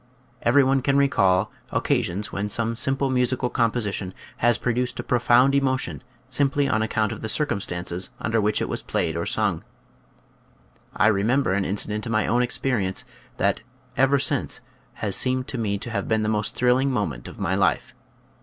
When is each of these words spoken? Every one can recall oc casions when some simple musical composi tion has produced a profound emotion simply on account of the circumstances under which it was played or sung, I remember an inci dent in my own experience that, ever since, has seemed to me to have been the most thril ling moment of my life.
Every 0.41 0.63
one 0.63 0.81
can 0.81 0.97
recall 0.97 1.51
oc 1.71 1.83
casions 1.87 2.31
when 2.31 2.49
some 2.49 2.75
simple 2.75 3.11
musical 3.11 3.51
composi 3.51 3.93
tion 3.93 4.15
has 4.37 4.57
produced 4.57 4.99
a 4.99 5.03
profound 5.03 5.53
emotion 5.53 6.01
simply 6.27 6.67
on 6.67 6.81
account 6.81 7.11
of 7.11 7.21
the 7.21 7.29
circumstances 7.29 8.09
under 8.19 8.41
which 8.41 8.63
it 8.63 8.67
was 8.67 8.81
played 8.81 9.15
or 9.15 9.27
sung, 9.27 9.63
I 10.95 11.05
remember 11.05 11.53
an 11.53 11.65
inci 11.65 11.87
dent 11.87 12.07
in 12.07 12.11
my 12.11 12.25
own 12.25 12.41
experience 12.41 13.05
that, 13.37 13.61
ever 13.95 14.17
since, 14.17 14.59
has 14.93 15.15
seemed 15.15 15.47
to 15.49 15.59
me 15.59 15.77
to 15.77 15.91
have 15.91 16.07
been 16.07 16.23
the 16.23 16.29
most 16.29 16.55
thril 16.55 16.77
ling 16.77 16.89
moment 16.89 17.27
of 17.27 17.37
my 17.37 17.53
life. 17.53 17.93